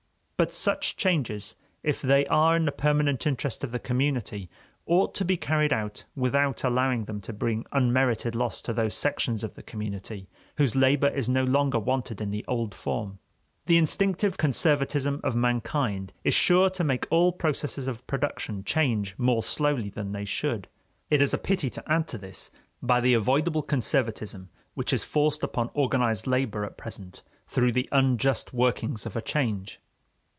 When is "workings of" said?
28.51-29.15